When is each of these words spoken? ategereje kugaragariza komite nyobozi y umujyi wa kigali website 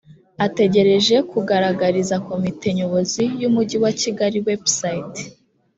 ategereje 0.45 1.15
kugaragariza 1.31 2.15
komite 2.27 2.67
nyobozi 2.77 3.23
y 3.41 3.43
umujyi 3.49 3.77
wa 3.83 3.91
kigali 3.99 4.37
website 4.47 5.19